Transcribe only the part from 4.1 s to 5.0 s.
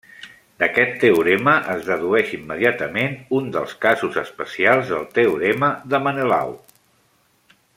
especials